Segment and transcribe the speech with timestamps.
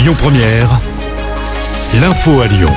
[0.00, 0.80] Lyon Première,
[2.00, 2.70] l'info à Lyon.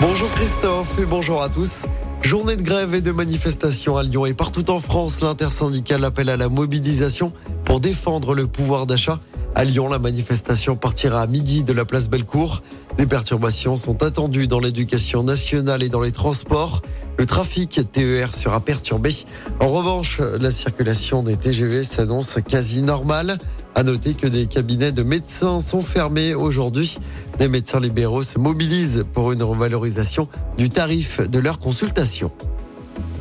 [0.00, 1.84] Bonjour Christophe et bonjour à tous.
[2.20, 6.36] Journée de grève et de manifestation à Lyon et partout en France, l'intersyndicale appelle à
[6.36, 7.32] la mobilisation
[7.64, 9.20] pour défendre le pouvoir d'achat.
[9.54, 12.64] À Lyon, la manifestation partira à midi de la place Bellecour.
[12.98, 16.82] Des perturbations sont attendues dans l'éducation nationale et dans les transports.
[17.18, 19.14] Le trafic TER sera perturbé.
[19.60, 23.38] En revanche, la circulation des TGV s'annonce quasi normale.
[23.76, 26.98] À noter que des cabinets de médecins sont fermés aujourd'hui.
[27.38, 32.30] Des médecins libéraux se mobilisent pour une revalorisation du tarif de leur consultation.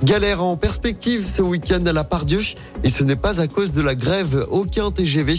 [0.04, 2.42] Galère en perspective ce week-end à la Pardieu
[2.84, 4.46] et ce n'est pas à cause de la grève.
[4.52, 5.34] Aucun TGV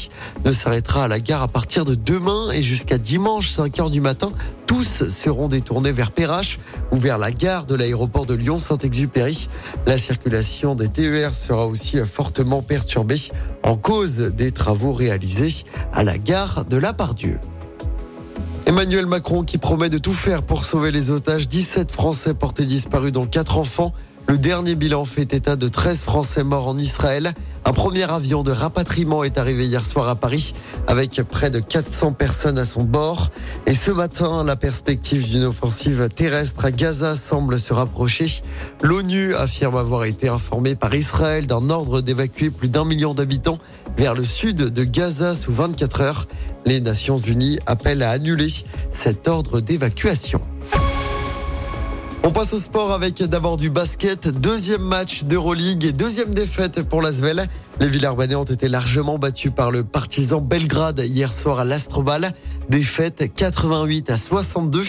[0.44, 4.00] ne s'arrêtera à la gare à partir de demain et jusqu'à dimanche 5 h du
[4.00, 4.32] matin.
[4.66, 6.58] Tous seront détournés vers Perrache
[6.94, 9.48] ou vers la gare de l'aéroport de Lyon-Saint-Exupéry.
[9.84, 13.18] La circulation des TER sera aussi fortement perturbée
[13.64, 17.40] en cause des travaux réalisés à la gare de la Pardieu.
[18.66, 21.48] Emmanuel Macron qui promet de tout faire pour sauver les otages.
[21.48, 23.92] 17 Français portés disparus dont 4 enfants.
[24.28, 27.34] Le dernier bilan fait état de 13 Français morts en Israël.
[27.66, 30.52] Un premier avion de rapatriement est arrivé hier soir à Paris
[30.86, 33.30] avec près de 400 personnes à son bord.
[33.66, 38.42] Et ce matin, la perspective d'une offensive terrestre à Gaza semble se rapprocher.
[38.82, 43.58] L'ONU affirme avoir été informée par Israël d'un ordre d'évacuer plus d'un million d'habitants
[43.96, 46.28] vers le sud de Gaza sous 24 heures.
[46.66, 48.52] Les Nations Unies appellent à annuler
[48.92, 50.40] cet ordre d'évacuation.
[52.26, 54.28] On passe au sport avec d'abord du basket.
[54.28, 57.46] Deuxième match d'Euroleague et deuxième défaite pour l'Asvel.
[57.80, 62.32] Les Villarbanais ont été largement battus par le partisan Belgrade hier soir à l'Astrobal.
[62.70, 64.84] Défaite 88 à 62.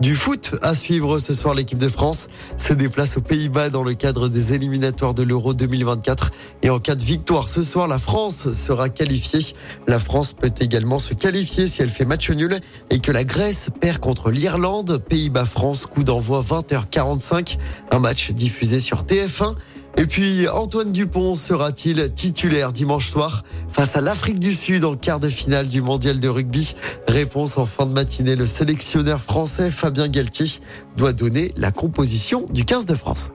[0.00, 3.94] Du foot à suivre ce soir, l'équipe de France se déplace aux Pays-Bas dans le
[3.94, 6.30] cadre des éliminatoires de l'Euro 2024.
[6.62, 9.40] Et en cas de victoire ce soir, la France sera qualifiée.
[9.88, 12.60] La France peut également se qualifier si elle fait match nul
[12.90, 15.02] et que la Grèce perd contre l'Irlande.
[15.08, 17.58] Pays-Bas-France, coup d'envoi 20h45.
[17.90, 19.56] Un match diffusé sur TF1.
[19.96, 25.18] Et puis Antoine Dupont sera-t-il titulaire dimanche soir face à l'Afrique du Sud en quart
[25.18, 26.74] de finale du mondial de rugby?
[27.08, 28.36] Réponse en fin de matinée.
[28.36, 30.60] Le sélectionneur français Fabien Galtier
[30.96, 33.30] doit donner la composition du 15 de France.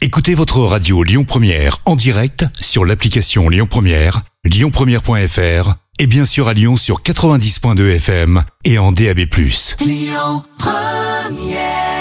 [0.00, 6.48] Écoutez votre radio Lyon Première en direct sur l'application Lyon Première, lyonpremière.fr et bien sûr
[6.48, 9.20] à Lyon sur 90.2 FM et en DAB+.
[9.80, 11.91] Lyon Première